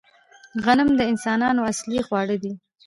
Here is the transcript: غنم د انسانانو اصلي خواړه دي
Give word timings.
غنم 0.63 0.89
د 0.95 1.01
انسانانو 1.11 1.61
اصلي 1.71 1.99
خواړه 2.07 2.35
دي 2.43 2.53